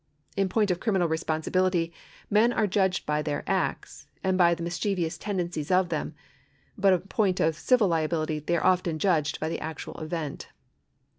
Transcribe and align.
In 0.35 0.49
point 0.49 0.71
of 0.71 0.79
criminal 0.79 1.07
responsibility 1.07 1.93
men 2.27 2.51
are 2.51 2.65
judged 2.65 3.05
by 3.05 3.21
their 3.21 3.43
acts 3.45 4.07
and 4.23 4.35
by§ 4.35 4.55
129] 4.55 4.55
LIABILITY 4.55 4.55
329 4.55 4.55
the 4.57 4.63
mischievous 4.63 5.17
tendencies 5.19 5.71
of 5.71 5.89
them, 5.89 6.15
but 6.75 6.93
in 6.93 7.01
point 7.01 7.39
of 7.39 7.55
civil 7.55 7.87
liability 7.87 8.39
they 8.39 8.57
are 8.57 8.65
often 8.65 8.97
judged 8.97 9.39
by 9.39 9.47
the 9.47 9.59
actual 9.59 9.93
event. 9.99 10.47